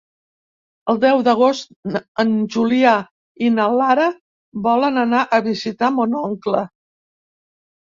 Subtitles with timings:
[0.93, 1.93] El deu d'agost
[2.25, 2.95] en Julià
[3.45, 4.09] i na Lara
[4.67, 6.69] volen anar a visitar mon oncle.